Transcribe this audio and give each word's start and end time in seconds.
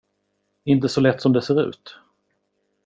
Inte 0.63 0.89
så 0.89 1.01
lätt 1.01 1.21
som 1.21 1.33
det 1.33 1.41
ser 1.41 1.69
ut. 1.69 1.95